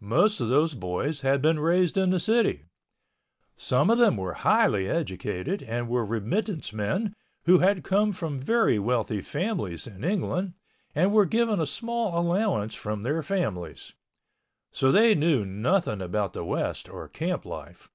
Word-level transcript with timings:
Most 0.00 0.40
of 0.40 0.48
those 0.48 0.74
boys 0.74 1.20
had 1.20 1.42
been 1.42 1.60
raised 1.60 1.98
in 1.98 2.08
the 2.08 2.18
city. 2.18 2.64
Some 3.56 3.90
of 3.90 3.98
them 3.98 4.16
were 4.16 4.32
highly 4.32 4.88
educated 4.88 5.62
and 5.62 5.86
were 5.86 6.02
remittance 6.02 6.72
men 6.72 7.14
who 7.44 7.58
had 7.58 7.84
come 7.84 8.12
from 8.12 8.40
very 8.40 8.78
wealthy 8.78 9.20
families 9.20 9.86
in 9.86 10.02
England 10.02 10.54
and 10.94 11.12
were 11.12 11.26
given 11.26 11.60
a 11.60 11.66
small 11.66 12.18
allowance 12.18 12.74
from 12.74 13.02
their 13.02 13.22
families. 13.22 13.92
So 14.72 14.90
they 14.90 15.14
knew 15.14 15.44
nothing 15.44 16.00
about 16.00 16.32
the 16.32 16.42
West 16.42 16.88
or 16.88 17.06
camp 17.06 17.44
life. 17.44 17.90